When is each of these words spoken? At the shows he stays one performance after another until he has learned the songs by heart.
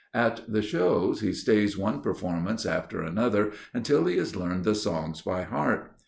At 0.15 0.51
the 0.51 0.63
shows 0.63 1.21
he 1.21 1.31
stays 1.31 1.77
one 1.77 2.01
performance 2.01 2.65
after 2.65 3.03
another 3.03 3.51
until 3.71 4.05
he 4.07 4.17
has 4.17 4.35
learned 4.35 4.63
the 4.63 4.73
songs 4.73 5.21
by 5.21 5.43
heart. 5.43 5.91